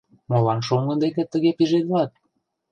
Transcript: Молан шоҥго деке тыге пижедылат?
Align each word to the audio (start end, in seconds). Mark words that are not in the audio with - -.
Молан 0.29 0.59
шоҥго 0.67 0.93
деке 1.03 1.23
тыге 1.31 1.51
пижедылат? 1.57 2.11